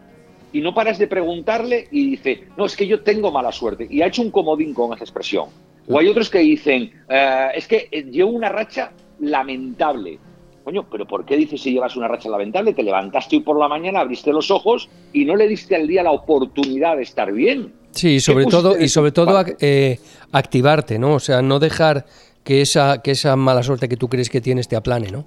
Y 0.52 0.60
no 0.60 0.72
paras 0.72 0.98
de 0.98 1.08
preguntarle 1.08 1.88
y 1.90 2.10
dice, 2.10 2.44
no, 2.56 2.64
es 2.66 2.76
que 2.76 2.86
yo 2.86 3.02
tengo 3.02 3.32
mala 3.32 3.50
suerte. 3.50 3.86
Y 3.90 4.02
ha 4.02 4.06
hecho 4.06 4.22
un 4.22 4.30
comodín 4.30 4.72
con 4.72 4.92
esa 4.92 5.02
expresión. 5.04 5.48
O 5.88 5.98
hay 5.98 6.08
otros 6.08 6.30
que 6.30 6.38
dicen, 6.38 6.90
"Eh, 7.08 7.48
es 7.56 7.66
que 7.68 7.88
eh, 7.90 8.04
llevo 8.04 8.30
una 8.30 8.48
racha 8.48 8.92
lamentable. 9.20 10.18
Coño, 10.64 10.86
pero 10.90 11.06
¿por 11.06 11.26
qué 11.26 11.36
dices 11.36 11.60
si 11.60 11.72
llevas 11.72 11.94
una 11.94 12.08
racha 12.08 12.30
lamentable? 12.30 12.72
Te 12.72 12.82
levantaste 12.82 13.36
hoy 13.36 13.42
por 13.42 13.58
la 13.58 13.68
mañana, 13.68 14.00
abriste 14.00 14.32
los 14.32 14.50
ojos 14.50 14.88
y 15.12 15.26
no 15.26 15.36
le 15.36 15.46
diste 15.46 15.76
al 15.76 15.86
día 15.86 16.02
la 16.02 16.10
oportunidad 16.12 16.96
de 16.96 17.02
estar 17.02 17.30
bien. 17.32 17.74
Sí, 17.90 18.14
¿Qué 18.14 18.20
sobre 18.20 18.46
todo, 18.46 18.80
y 18.80 18.88
sobre 18.88 19.12
todo 19.12 19.38
ac- 19.38 19.56
eh, 19.60 20.00
activarte, 20.32 20.98
¿no? 20.98 21.14
O 21.14 21.20
sea, 21.20 21.42
no 21.42 21.58
dejar 21.58 22.06
que 22.42 22.62
esa, 22.62 23.02
que 23.02 23.10
esa 23.10 23.36
mala 23.36 23.62
suerte 23.62 23.88
que 23.90 23.96
tú 23.96 24.08
crees 24.08 24.30
que 24.30 24.40
tienes 24.40 24.66
te 24.66 24.74
aplane, 24.74 25.10
¿no? 25.10 25.26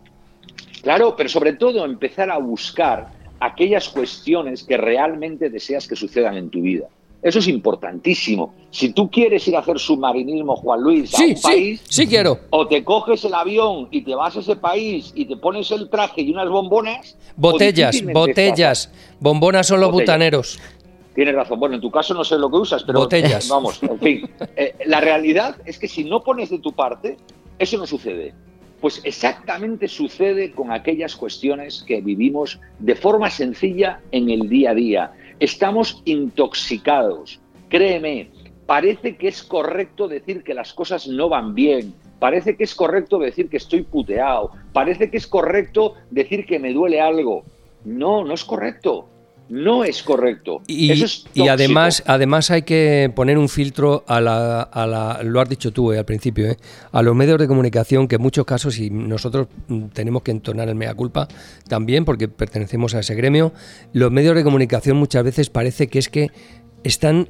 Claro, 0.82 1.15
pero 1.15 1.29
sobre 1.29 1.53
todo 1.53 1.86
empezar 1.86 2.32
a 2.32 2.38
buscar 2.39 3.10
aquellas 3.39 3.89
cuestiones 3.89 4.63
que 4.63 4.75
realmente 4.77 5.51
deseas 5.51 5.88
que 5.88 5.96
sucedan 5.96 6.36
en 6.36 6.50
tu 6.50 6.62
vida. 6.62 6.88
Eso 7.21 7.39
es 7.39 7.47
importantísimo. 7.47 8.53
Si 8.69 8.93
tú 8.93 9.09
quieres 9.09 9.47
ir 9.47 9.55
a 9.55 9.59
hacer 9.59 9.79
submarinismo, 9.79 10.55
Juan 10.55 10.81
Luis, 10.81 11.13
a 11.13 11.17
Sí, 11.17 11.24
un 11.31 11.36
sí, 11.38 11.41
país, 11.43 11.83
sí 11.89 12.07
quiero. 12.07 12.39
o 12.51 12.67
te 12.67 12.83
coges 12.83 13.25
el 13.25 13.33
avión 13.33 13.88
y 13.91 14.01
te 14.01 14.13
vas 14.13 14.36
a 14.38 14.39
ese 14.39 14.55
país 14.55 15.12
y 15.15 15.25
te 15.25 15.36
pones 15.36 15.71
el 15.71 15.89
traje 15.89 16.21
y 16.21 16.31
unas 16.31 16.47
bombonas. 16.50 17.17
Botellas, 17.36 18.01
botellas, 18.13 18.91
bombonas 19.19 19.67
son 19.67 19.79
los 19.81 19.89
Botellas. 19.91 20.05
butaneros. 20.07 20.59
Tienes 21.15 21.33
razón. 21.33 21.59
Bueno, 21.59 21.75
en 21.75 21.81
tu 21.81 21.89
caso 21.89 22.13
no 22.13 22.24
sé 22.24 22.38
lo 22.38 22.50
que 22.51 22.57
usas, 22.57 22.83
pero 22.83 23.00
Botellas. 23.00 23.47
vamos, 23.50 23.81
en 23.81 24.00
fin. 24.00 24.29
Eh, 24.55 24.75
la 24.86 25.01
realidad 25.01 25.55
es 25.65 25.79
que 25.79 25.88
si 25.88 26.03
no 26.03 26.24
pones 26.24 26.51
de 26.51 26.59
tu 26.59 26.71
parte, 26.74 27.17
eso 27.57 27.77
no 27.77 27.88
sucede. 27.88 28.36
Pues 28.79 29.01
exactamente 29.03 29.88
sucede 29.88 30.51
con 30.51 30.71
aquellas 30.71 31.15
cuestiones 31.15 31.83
que 31.88 32.00
vivimos 32.01 32.59
de 32.77 32.95
forma 32.95 33.31
sencilla 33.31 34.01
en 34.12 34.29
el 34.29 34.47
día 34.50 34.69
a 34.69 34.75
día. 34.75 35.12
Estamos 35.39 36.01
intoxicados. 36.06 37.39
Créeme, 37.70 38.32
parece 38.65 39.17
que 39.17 39.27
es 39.27 39.44
correcto 39.44 40.08
decir 40.08 40.44
que 40.44 40.53
las 40.53 40.74
cosas 40.74 41.08
no 41.08 41.29
van 41.29 41.53
bien. 41.53 41.94
Parece 42.20 42.56
que 42.56 42.63
es 42.63 42.74
correcto 42.74 43.20
decir 43.20 43.50
que 43.50 43.58
estoy 43.58 43.84
puteado. 43.84 44.51
Parece 44.74 45.12
que 45.12 45.17
es 45.17 45.27
correcto 45.27 45.94
decir 46.10 46.46
que 46.46 46.60
me 46.60 46.74
duele 46.74 47.00
algo. 47.00 47.44
No, 47.86 48.24
no 48.24 48.34
es 48.34 48.44
correcto 48.44 49.10
no 49.49 49.83
es 49.83 50.03
correcto. 50.03 50.61
Y, 50.67 50.91
y 51.33 51.47
además, 51.47 52.03
además 52.05 52.51
hay 52.51 52.63
que 52.63 53.11
poner 53.15 53.37
un 53.37 53.49
filtro 53.49 54.03
a 54.07 54.19
la, 54.19 54.61
a 54.61 54.87
la 54.87 55.21
lo 55.23 55.39
has 55.39 55.49
dicho 55.49 55.71
tú 55.71 55.91
eh, 55.91 55.99
al 55.99 56.05
principio, 56.05 56.51
eh, 56.51 56.57
a 56.91 57.01
los 57.01 57.15
medios 57.15 57.39
de 57.39 57.47
comunicación 57.47 58.07
que 58.07 58.15
en 58.15 58.21
muchos 58.21 58.45
casos, 58.45 58.77
y 58.79 58.89
nosotros 58.89 59.47
mm, 59.67 59.85
tenemos 59.87 60.21
que 60.23 60.31
entonar 60.31 60.67
el 60.69 60.75
mea 60.75 60.93
culpa 60.93 61.27
también 61.67 62.05
porque 62.05 62.27
pertenecemos 62.27 62.93
a 62.95 62.99
ese 62.99 63.15
gremio, 63.15 63.53
los 63.93 64.11
medios 64.11 64.35
de 64.35 64.43
comunicación 64.43 64.97
muchas 64.97 65.23
veces 65.23 65.49
parece 65.49 65.87
que 65.87 65.99
es 65.99 66.09
que 66.09 66.31
están 66.83 67.27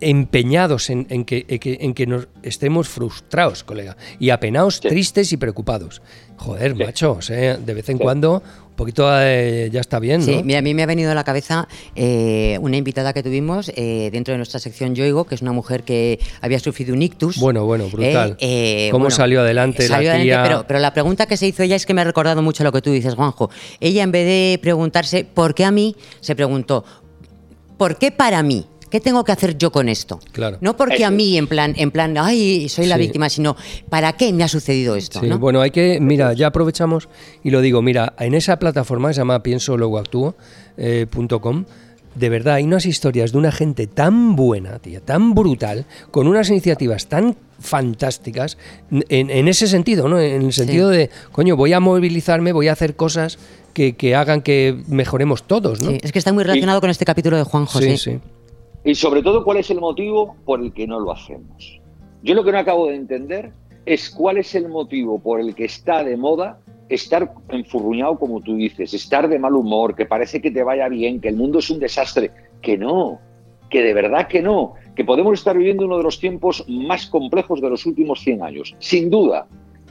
empeñados 0.00 0.90
en, 0.90 1.04
que, 1.24 1.44
en, 1.48 1.94
que, 1.94 2.06
nos 2.06 2.28
estemos 2.42 2.88
frustrados, 2.88 3.64
colega, 3.64 3.96
y 4.18 4.30
apenados, 4.30 4.80
tristes 4.80 5.32
y 5.32 5.36
preocupados. 5.36 6.02
Joder, 6.36 6.74
macho, 6.74 7.18
de 7.28 7.74
vez 7.74 7.88
en 7.90 7.98
cuando 7.98 8.42
un 8.70 8.76
poquito 8.76 9.06
eh, 9.12 9.68
ya 9.70 9.80
está 9.80 9.98
bien. 9.98 10.20
¿no? 10.20 10.26
Sí, 10.26 10.40
mira, 10.42 10.60
a 10.60 10.62
mí 10.62 10.72
me 10.72 10.82
ha 10.82 10.86
venido 10.86 11.10
a 11.10 11.14
la 11.14 11.22
cabeza 11.22 11.68
eh, 11.94 12.56
una 12.62 12.78
invitada 12.78 13.12
que 13.12 13.22
tuvimos 13.22 13.70
eh, 13.76 14.08
dentro 14.10 14.32
de 14.32 14.38
nuestra 14.38 14.58
sección 14.58 14.94
Yoigo, 14.94 15.24
que 15.24 15.34
es 15.34 15.42
una 15.42 15.52
mujer 15.52 15.82
que 15.82 16.18
había 16.40 16.58
sufrido 16.58 16.94
un 16.94 17.02
ictus. 17.02 17.36
Bueno, 17.36 17.66
bueno, 17.66 17.88
brutal. 17.88 18.38
¿Cómo 18.90 19.10
salió 19.10 19.42
adelante 19.42 19.86
la 19.86 19.98
tía? 19.98 20.42
pero, 20.42 20.64
pero, 20.66 20.80
la 20.80 20.94
pregunta 20.94 21.26
que 21.26 21.36
se 21.36 21.46
hizo 21.46 21.62
ella 21.62 21.76
es 21.76 21.84
que 21.84 21.92
me 21.92 22.00
ha 22.00 22.04
recordado 22.04 22.40
mucho 22.40 22.64
lo 22.64 22.72
que 22.72 22.80
tú 22.80 22.90
dices, 22.90 23.14
Juanjo. 23.14 23.50
Ella, 23.80 24.02
en 24.02 24.12
vez 24.12 24.24
de 24.24 24.58
preguntarse 24.62 25.24
por 25.24 25.54
qué 25.54 25.66
a 25.66 25.70
mí, 25.70 25.94
se 26.20 26.34
preguntó, 26.34 26.84
¿por 27.76 27.98
qué 27.98 28.10
para 28.10 28.42
mí? 28.42 28.66
¿Qué 28.90 29.00
tengo 29.00 29.24
que 29.24 29.32
hacer 29.32 29.56
yo 29.56 29.70
con 29.70 29.88
esto? 29.88 30.20
Claro. 30.32 30.58
No 30.60 30.76
porque 30.76 31.04
a 31.04 31.10
mí, 31.10 31.38
en 31.38 31.46
plan, 31.46 31.74
en 31.76 31.90
plan, 31.90 32.16
ay, 32.18 32.68
soy 32.68 32.86
la 32.86 32.96
víctima, 32.96 33.28
sino 33.28 33.56
¿para 33.88 34.12
qué 34.14 34.32
me 34.32 34.44
ha 34.44 34.48
sucedido 34.48 34.96
esto? 34.96 35.20
Sí, 35.20 35.28
bueno, 35.28 35.60
hay 35.60 35.70
que, 35.70 35.98
mira, 36.00 36.32
ya 36.32 36.48
aprovechamos 36.48 37.08
y 37.42 37.50
lo 37.50 37.60
digo, 37.60 37.82
mira, 37.82 38.14
en 38.18 38.34
esa 38.34 38.58
plataforma 38.58 39.08
que 39.08 39.14
se 39.14 39.20
llama 39.20 39.42
pienso 39.42 39.76
luego 39.76 39.98
actúo, 39.98 40.34
eh, 40.76 41.06
de 42.14 42.28
verdad 42.28 42.54
hay 42.54 42.64
unas 42.64 42.86
historias 42.86 43.32
de 43.32 43.38
una 43.38 43.52
gente 43.52 43.86
tan 43.86 44.34
buena, 44.34 44.78
tía, 44.78 45.00
tan 45.00 45.34
brutal, 45.34 45.86
con 46.10 46.26
unas 46.26 46.50
iniciativas 46.50 47.06
tan 47.06 47.36
fantásticas 47.60 48.58
en, 48.90 49.48
ese 49.48 49.68
sentido, 49.68 50.08
¿no? 50.08 50.18
En 50.18 50.42
el 50.42 50.52
sentido 50.52 50.88
de, 50.88 51.10
coño, 51.30 51.56
voy 51.56 51.72
a 51.72 51.80
movilizarme, 51.80 52.52
voy 52.52 52.68
a 52.68 52.72
hacer 52.72 52.96
cosas 52.96 53.38
que, 53.72 54.14
hagan 54.14 54.42
que 54.42 54.76
mejoremos 54.88 55.44
todos, 55.44 55.80
¿no? 55.80 55.90
Sí, 55.90 55.98
es 56.02 56.12
que 56.12 56.18
está 56.18 56.32
muy 56.32 56.42
relacionado 56.42 56.80
con 56.80 56.90
este 56.90 57.04
capítulo 57.04 57.36
de 57.36 57.44
Juan 57.44 57.66
José. 57.66 57.96
Sí, 57.96 58.12
sí. 58.12 58.20
Y 58.84 58.94
sobre 58.94 59.22
todo, 59.22 59.44
¿cuál 59.44 59.58
es 59.58 59.70
el 59.70 59.80
motivo 59.80 60.36
por 60.44 60.60
el 60.60 60.72
que 60.72 60.86
no 60.86 61.00
lo 61.00 61.12
hacemos? 61.12 61.80
Yo 62.22 62.34
lo 62.34 62.44
que 62.44 62.52
no 62.52 62.58
acabo 62.58 62.86
de 62.86 62.96
entender 62.96 63.52
es 63.84 64.10
cuál 64.10 64.38
es 64.38 64.54
el 64.54 64.68
motivo 64.68 65.18
por 65.18 65.40
el 65.40 65.54
que 65.54 65.64
está 65.64 66.04
de 66.04 66.16
moda 66.16 66.60
estar 66.88 67.32
enfurruñado, 67.50 68.18
como 68.18 68.40
tú 68.40 68.56
dices, 68.56 68.92
estar 68.94 69.28
de 69.28 69.38
mal 69.38 69.54
humor, 69.54 69.94
que 69.94 70.06
parece 70.06 70.40
que 70.40 70.50
te 70.50 70.62
vaya 70.62 70.88
bien, 70.88 71.20
que 71.20 71.28
el 71.28 71.36
mundo 71.36 71.60
es 71.60 71.70
un 71.70 71.78
desastre. 71.78 72.30
Que 72.60 72.76
no, 72.76 73.20
que 73.70 73.82
de 73.82 73.94
verdad 73.94 74.26
que 74.26 74.42
no, 74.42 74.74
que 74.94 75.04
podemos 75.04 75.34
estar 75.34 75.56
viviendo 75.56 75.84
uno 75.84 75.96
de 75.96 76.02
los 76.02 76.18
tiempos 76.18 76.64
más 76.68 77.06
complejos 77.06 77.60
de 77.60 77.70
los 77.70 77.86
últimos 77.86 78.20
100 78.20 78.42
años, 78.42 78.74
sin 78.80 79.08
duda, 79.08 79.46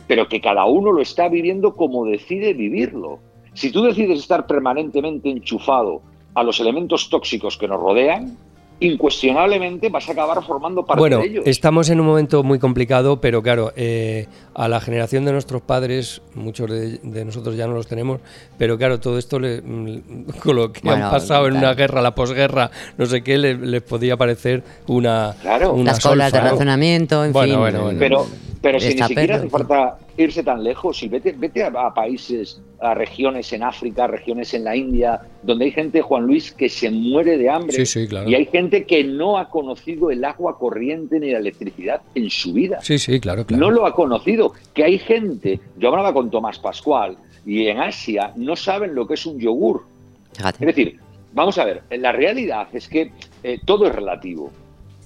pero 0.08 0.28
que 0.28 0.42
cada 0.42 0.66
uno 0.66 0.92
lo 0.92 1.02
está 1.02 1.30
viviendo 1.30 1.74
como 1.74 2.06
decide 2.06 2.54
vivirlo. 2.54 3.20
Si 3.54 3.72
tú 3.72 3.84
decides 3.84 4.20
estar 4.20 4.46
permanentemente 4.46 5.30
enchufado 5.30 6.02
a 6.36 6.44
los 6.44 6.60
elementos 6.60 7.10
tóxicos 7.10 7.58
que 7.58 7.68
nos 7.68 7.80
rodean, 7.80 8.38
incuestionablemente 8.80 9.90
vas 9.90 10.08
a 10.08 10.14
acabar 10.14 10.44
formando 10.44 10.86
parte 10.86 11.10
de 11.10 11.26
ellos. 11.26 11.44
Estamos 11.46 11.90
en 11.90 12.00
un 12.00 12.06
momento 12.06 12.44
muy 12.44 12.60
complicado, 12.60 13.20
pero 13.20 13.42
claro, 13.42 13.74
eh, 13.76 14.28
a 14.54 14.68
la 14.68 14.80
generación 14.80 15.26
de 15.26 15.32
nuestros 15.32 15.62
padres, 15.62 16.22
muchos 16.36 16.70
de, 16.70 17.26
nosotros 17.26 17.56
ya 17.56 17.68
no 17.68 17.74
los 17.74 17.88
tenemos, 17.88 18.22
pero 18.58 18.78
claro, 18.78 19.00
todo 19.00 19.18
esto 19.18 19.40
le, 19.40 19.62
mm, 19.62 20.26
con 20.44 20.56
lo 20.56 20.72
que 20.72 20.90
han 20.90 21.12
pasado 21.12 21.48
en 21.48 21.58
una 21.58 21.74
guerra, 21.74 22.02
la 22.02 22.16
posguerra, 22.16 22.72
no 22.98 23.06
sé 23.06 23.22
qué, 23.22 23.38
les, 23.38 23.82
podía 23.82 24.18
parecer 24.18 24.64
una. 24.88 25.36
Claro, 25.42 25.76
las 25.84 26.00
colas 26.00 26.32
de 26.32 26.42
razonamiento, 26.42 27.26
en 27.26 27.34
fin. 27.34 27.98
pero, 27.98 28.28
pero 28.62 28.80
si 28.80 28.96
ni 28.96 29.04
siquiera 29.04 29.38
hace 29.38 29.50
falta 29.50 29.98
irse 30.18 30.44
tan 30.44 30.64
lejos, 30.64 31.02
y 31.02 31.08
vete, 31.08 31.32
vete 31.32 31.64
a, 31.64 31.94
países, 31.94 32.62
a 32.80 32.94
regiones 32.94 33.54
en 33.54 33.64
África, 33.64 34.08
regiones 34.08 34.54
en 34.54 34.66
la 34.66 34.76
India, 34.76 35.22
donde 35.44 35.66
hay 35.66 35.72
gente, 35.72 36.02
Juan 36.02 36.26
Luis, 36.26 36.52
que 36.52 36.68
se 36.68 36.92
muere 36.92 37.38
de 37.38 37.50
hambre. 37.50 37.84
Y 38.28 38.36
hay 38.36 38.46
gente 38.46 38.86
que 38.86 39.04
no 39.04 39.38
ha 39.38 39.50
conocido 39.50 40.12
el 40.12 40.26
agua 40.26 40.58
corriente 40.58 41.20
ni 41.20 41.32
la 41.32 41.40
electricidad 41.40 42.02
en 42.16 42.30
su 42.30 42.54
vida. 42.54 42.80
Sí, 42.82 42.98
sí, 42.98 43.20
claro, 43.20 43.46
claro. 43.46 43.66
No 43.66 43.72
lo 43.72 43.86
ha 43.86 43.94
conocido. 43.96 44.54
Que 44.74 44.84
hay 44.84 45.00
gente, 45.00 45.60
yo 45.78 45.90
hablaba 45.90 46.14
con 46.14 46.30
Tomás 46.30 46.60
Pascual, 46.60 47.18
y 47.46 47.68
en 47.68 47.80
Asia 47.80 48.34
no 48.36 48.56
saben 48.56 48.94
lo 48.94 49.08
que 49.08 49.14
es 49.14 49.26
un 49.26 49.40
yogur. 49.40 49.86
Es 50.38 50.60
decir, 50.60 51.00
vamos 51.34 51.58
a 51.58 51.66
ver, 51.66 51.84
la 51.90 52.12
realidad 52.12 52.68
es 52.74 52.88
que 52.88 53.12
eh, 53.44 53.60
todo 53.66 53.88
es 53.88 53.96
relativo 53.96 54.52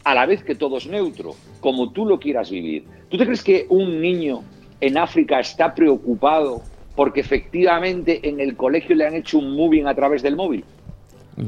a 0.04 0.14
la 0.14 0.26
vez 0.26 0.44
que 0.44 0.56
todo 0.56 0.78
es 0.78 0.88
neutro, 0.88 1.36
como 1.60 1.92
tú 1.92 2.06
lo 2.06 2.20
quieras 2.20 2.50
vivir. 2.52 2.86
¿Tú 3.10 3.18
te 3.18 3.26
crees 3.26 3.44
que 3.44 3.66
un 3.70 4.02
niño 4.02 4.44
en 4.82 4.98
África 4.98 5.40
está 5.40 5.74
preocupado 5.74 6.62
porque 6.96 7.22
efectivamente 7.22 8.28
en 8.28 8.40
el 8.40 8.56
colegio 8.56 8.96
le 8.96 9.08
han 9.08 9.16
hecho 9.16 9.40
un 9.40 9.56
moving 9.56 9.88
a 9.88 9.96
través 9.96 10.22
del 10.22 10.36
móvil? 10.36 10.66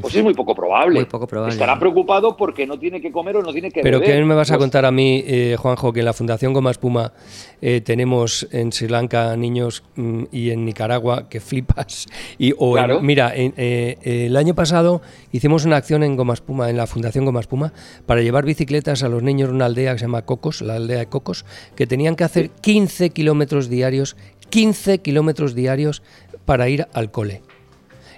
Pues 0.01 0.15
es 0.15 0.23
muy 0.23 0.33
poco 0.33 0.55
probable. 0.55 0.95
Muy 0.95 1.05
poco 1.05 1.27
probable. 1.27 1.53
Estará 1.53 1.77
preocupado 1.77 2.35
porque 2.35 2.65
no 2.65 2.79
tiene 2.79 3.01
que 3.01 3.11
comer 3.11 3.37
o 3.37 3.43
no 3.43 3.51
tiene 3.51 3.69
que 3.71 3.81
Pero 3.81 3.99
beber. 3.99 4.15
¿qué 4.15 4.23
me 4.23 4.33
vas 4.33 4.49
a 4.49 4.55
pues 4.55 4.63
contar 4.63 4.85
a 4.85 4.91
mí, 4.91 5.23
eh, 5.25 5.55
Juanjo, 5.59 5.93
que 5.93 5.99
en 5.99 6.05
la 6.05 6.13
Fundación 6.13 6.53
Goma 6.53 6.71
Espuma 6.71 7.13
eh, 7.61 7.81
tenemos 7.81 8.47
en 8.51 8.71
Sri 8.71 8.87
Lanka 8.87 9.35
niños 9.35 9.83
mm, 9.95 10.23
y 10.31 10.49
en 10.49 10.65
Nicaragua 10.65 11.29
que 11.29 11.39
flipas? 11.39 12.07
Y, 12.37 12.53
o 12.57 12.75
mira, 13.01 13.31
eh, 13.35 13.97
el 14.03 14.35
año 14.35 14.55
pasado 14.55 15.01
hicimos 15.31 15.65
una 15.65 15.77
acción 15.77 16.03
en 16.03 16.15
Goma 16.15 16.33
Espuma, 16.33 16.69
en 16.69 16.77
la 16.77 16.87
Fundación 16.87 17.23
Goma 17.23 17.39
Espuma, 17.39 17.71
para 18.05 18.21
llevar 18.21 18.45
bicicletas 18.45 19.03
a 19.03 19.09
los 19.09 19.23
niños 19.23 19.49
de 19.49 19.55
una 19.55 19.65
aldea 19.65 19.93
que 19.93 19.99
se 19.99 20.05
llama 20.05 20.23
Cocos, 20.23 20.61
la 20.61 20.75
aldea 20.75 20.99
de 20.99 21.07
Cocos, 21.07 21.45
que 21.75 21.87
tenían 21.87 22.15
que 22.15 22.23
hacer 22.23 22.49
15 22.49 23.11
kilómetros 23.11 23.69
diarios, 23.69 24.17
15 24.49 24.99
kilómetros 24.99 25.55
diarios 25.55 26.01
para 26.45 26.67
ir 26.67 26.87
al 26.93 27.11
cole 27.11 27.41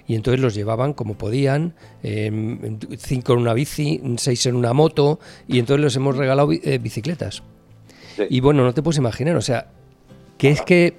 y 0.08 0.14
entonces 0.14 0.40
los 0.40 0.54
llevaban 0.54 0.94
como 0.94 1.14
podían, 1.14 1.74
cinco 2.96 3.34
en 3.34 3.38
una 3.38 3.52
bici, 3.52 4.00
seis 4.16 4.46
en 4.46 4.56
una 4.56 4.72
moto, 4.72 5.20
y 5.46 5.58
entonces 5.58 5.84
les 5.84 5.96
hemos 5.96 6.16
regalado 6.16 6.50
eh, 6.50 6.78
bicicletas. 6.78 7.42
Y 8.30 8.40
bueno, 8.40 8.64
no 8.64 8.72
te 8.72 8.82
puedes 8.82 8.96
imaginar, 8.98 9.36
o 9.36 9.42
sea, 9.42 9.68
que 10.38 10.48
es 10.48 10.62
que, 10.62 10.94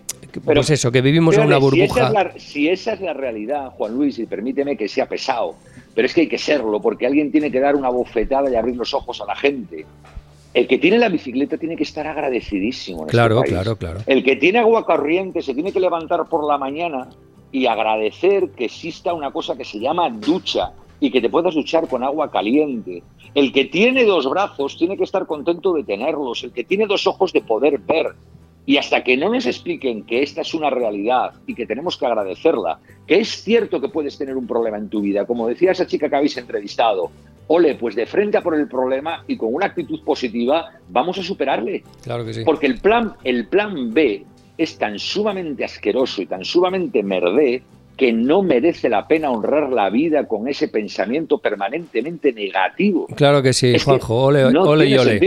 pues 0.46 0.70
eso, 0.70 0.92
que 0.92 1.02
vivimos 1.02 1.36
en 1.38 1.48
una 1.48 1.58
burbuja. 1.58 2.34
Si 2.38 2.70
esa, 2.70 2.94
es 2.94 3.02
la, 3.02 3.14
realidad, 3.14 3.72
Juan 3.72 3.96
Luis, 3.96 4.20
y 4.20 4.28
permíteme 4.28 4.78
que 4.78 4.88
sea 4.88 5.08
pesado, 5.08 5.56
pero 5.96 6.06
es 6.06 6.14
que 6.14 6.22
hay 6.22 6.28
que 6.28 6.38
serlo, 6.38 6.80
porque 6.80 7.08
alguien 7.08 7.32
tiene 7.32 7.52
que 7.52 7.60
dar 7.60 7.76
una 7.76 7.90
bofetada 7.90 8.48
y 8.52 8.56
abrir 8.56 8.76
los 8.76 8.94
ojos 8.94 9.20
a 9.22 9.26
la 9.26 9.36
gente. 9.36 9.88
El 10.54 10.68
que 10.68 10.78
tiene 10.78 11.00
la 11.00 11.10
bicicleta 11.10 11.58
tiene 11.58 11.76
que 11.76 11.84
estar 11.84 12.06
agradecidísimo. 12.06 13.02
Este 13.02 13.12
claro, 13.12 13.42
claro, 13.42 13.76
claro. 13.76 14.02
El 14.06 14.24
que 14.24 14.36
tiene 14.36 14.60
agua 14.60 14.86
corriente 14.86 15.42
se 15.42 15.56
tiene 15.56 15.72
que 15.72 15.80
levantar 15.80 16.28
por 16.28 16.46
la 16.48 16.60
mañana 16.60 17.10
y 17.52 17.66
agradecer 17.66 18.50
que 18.52 18.66
exista 18.66 19.14
una 19.14 19.32
cosa 19.32 19.56
que 19.58 19.66
se 19.66 19.80
llama 19.80 20.10
ducha 20.10 20.72
y 21.00 21.12
que 21.12 21.22
te 21.22 21.30
puedas 21.30 21.56
duchar 21.56 21.88
con 21.88 22.04
agua 22.04 22.30
caliente. 22.30 23.04
El 23.34 23.52
que 23.52 23.66
tiene 23.66 24.06
dos 24.06 24.30
brazos 24.30 24.78
tiene 24.78 24.98
que 24.98 25.04
estar 25.04 25.26
contento 25.26 25.74
de 25.74 25.84
tenerlos, 25.84 26.44
el 26.44 26.52
que 26.52 26.64
tiene 26.64 26.88
dos 26.88 27.08
ojos 27.08 27.32
de 27.32 27.42
poder 27.42 27.80
ver. 27.80 28.14
Y 28.66 28.78
hasta 28.78 29.04
que 29.04 29.18
no 29.18 29.30
nos 29.30 29.48
expliquen 29.48 30.04
que 30.04 30.22
esta 30.22 30.42
es 30.42 30.54
una 30.54 30.70
realidad 30.70 31.34
y 31.48 31.56
que 31.56 31.66
tenemos 31.66 31.98
que 31.98 32.06
agradecerla, 32.06 32.80
que 33.08 33.20
es 33.20 33.44
cierto 33.44 33.82
que 33.82 33.90
puedes 33.90 34.18
tener 34.18 34.38
un 34.38 34.46
problema 34.46 34.78
en 34.78 34.90
tu 34.90 35.02
vida, 35.02 35.26
como 35.26 35.48
decía 35.48 35.72
esa 35.72 35.88
chica 35.88 36.08
que 36.08 36.16
habéis 36.16 36.38
entrevistado, 36.38 37.10
ole, 37.48 37.76
pues 37.76 37.96
de 37.96 38.06
frente 38.06 38.38
a 38.38 38.42
por 38.42 38.56
el 38.56 38.68
problema 38.68 39.24
y 39.28 39.38
con 39.38 39.54
una 39.54 39.68
actitud 39.68 40.04
positiva 40.04 40.72
vamos 40.88 41.18
a 41.18 41.24
superarle. 41.24 41.84
Claro 42.04 42.24
que 42.24 42.34
sí. 42.34 42.44
Porque 42.46 42.68
el 42.68 42.80
plan, 42.80 43.14
el 43.24 43.48
plan 43.48 43.92
B 43.92 44.24
es 44.60 44.78
tan 44.78 45.00
sumamente 45.00 45.64
asqueroso 45.64 46.22
y 46.22 46.26
tan 46.26 46.44
sumamente 46.44 47.02
merdé 47.02 47.64
que 47.96 48.12
no 48.12 48.42
merece 48.44 48.90
la 48.90 49.08
pena 49.08 49.32
honrar 49.32 49.72
la 49.72 49.90
vida 49.90 50.28
con 50.28 50.50
ese 50.50 50.68
pensamiento 50.68 51.38
permanentemente 51.38 52.34
negativo. 52.34 53.08
Claro 53.16 53.42
que 53.42 53.54
sí, 53.54 53.80
Juanjo, 53.80 54.26
ole, 54.26 54.46
ole 54.46 54.86
y 54.88 54.98
ole. 54.98 55.20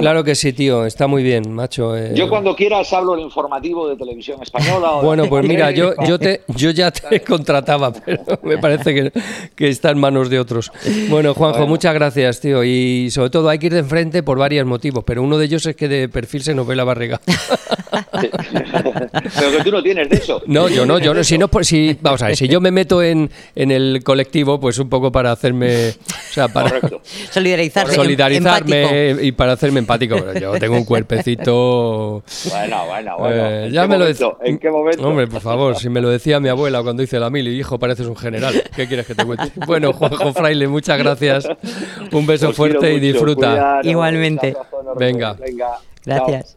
Claro 0.00 0.24
que 0.24 0.34
sí, 0.34 0.52
tío, 0.52 0.84
está 0.84 1.06
muy 1.06 1.22
bien, 1.22 1.52
macho. 1.52 1.96
eh. 1.96 2.12
Yo 2.14 2.28
cuando 2.28 2.56
quieras 2.56 2.92
hablo 2.92 3.14
el 3.14 3.20
informativo 3.20 3.88
de 3.88 3.96
televisión 3.96 4.42
española. 4.42 5.00
bueno, 5.02 5.28
pues 5.28 5.46
mira, 5.46 5.70
yo, 5.70 5.92
yo, 6.06 6.18
te, 6.18 6.42
yo 6.48 6.70
ya 6.70 6.90
te 6.90 7.20
contrataba, 7.24 7.92
pero 7.92 8.22
me 8.42 8.58
parece 8.58 8.94
que, 8.94 9.12
que, 9.54 9.68
está 9.68 9.90
en 9.90 9.98
manos 9.98 10.28
de 10.28 10.40
otros. 10.40 10.72
Bueno, 11.08 11.34
Juanjo, 11.34 11.66
muchas 11.66 11.94
gracias, 11.94 12.40
tío. 12.40 12.64
Y 12.64 13.10
sobre 13.10 13.30
todo 13.30 13.48
hay 13.48 13.58
que 13.58 13.66
ir 13.66 13.74
de 13.74 13.80
enfrente 13.80 14.22
por 14.22 14.38
varios 14.38 14.66
motivos, 14.66 15.04
pero 15.04 15.22
uno 15.22 15.38
de 15.38 15.44
ellos 15.46 15.64
es 15.66 15.76
que 15.76 15.88
de 15.88 16.08
perfil 16.08 16.42
se 16.42 16.54
nos 16.54 16.66
ve 16.66 16.74
la 16.74 16.84
barriga. 16.84 17.20
pero 18.12 19.50
que 19.56 19.64
tú 19.64 19.70
no 19.70 19.82
tienes 19.82 20.08
de 20.08 20.16
eso. 20.16 20.42
No, 20.46 20.68
yo 20.68 20.86
no, 20.86 20.98
yo 20.98 21.14
no. 21.14 21.24
Si 21.24 21.38
no, 21.38 21.48
pues 21.48 21.68
si, 21.68 21.96
vamos 22.00 22.22
a 22.22 22.28
ver, 22.28 22.36
si 22.36 22.48
yo 22.48 22.60
me 22.60 22.70
meto 22.70 23.02
en, 23.02 23.30
en 23.54 23.70
el 23.70 24.02
colectivo, 24.04 24.60
pues 24.60 24.78
un 24.78 24.88
poco 24.88 25.10
para 25.10 25.32
hacerme, 25.32 25.90
o 25.90 26.32
sea, 26.32 26.48
para 26.48 26.80
solidarizarme, 27.30 27.94
solidarizarme 27.94 29.16
y 29.22 29.32
para 29.32 29.52
hacerme 29.52 29.80
empático, 29.80 30.16
pero 30.16 30.38
yo 30.38 30.58
tengo 30.58 30.76
un 30.76 30.84
cuerpecito. 30.84 32.22
Bueno, 32.50 32.86
bueno, 32.86 33.16
bueno. 33.18 33.46
Eh, 33.46 33.70
ya 33.72 33.86
me 33.86 33.98
momento? 33.98 34.38
lo 34.40 34.46
¿En 34.46 34.58
qué 34.58 34.70
momento? 34.70 35.06
Hombre, 35.06 35.26
por 35.26 35.40
favor, 35.40 35.76
si 35.76 35.88
me 35.88 36.00
lo 36.00 36.10
decía 36.10 36.40
mi 36.40 36.48
abuela 36.48 36.82
cuando 36.82 37.02
hice 37.02 37.18
la 37.18 37.30
mili, 37.30 37.58
hijo, 37.58 37.78
pareces 37.78 38.06
un 38.06 38.16
general. 38.16 38.62
¿Qué 38.74 38.86
quieres 38.86 39.06
que 39.06 39.14
te 39.14 39.24
cuente? 39.24 39.50
Bueno, 39.66 39.92
Juanjo 39.92 40.32
Fraile, 40.32 40.68
muchas 40.68 40.98
gracias. 40.98 41.48
Un 42.12 42.26
beso 42.26 42.52
fuerte 42.52 42.92
y 42.92 43.00
disfruta. 43.00 43.80
Igualmente. 43.82 44.56
Venga. 44.96 45.34
Venga. 45.34 45.78
Gracias. 46.04 46.54